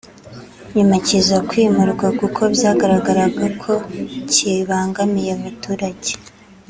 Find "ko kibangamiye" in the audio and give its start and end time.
3.61-5.31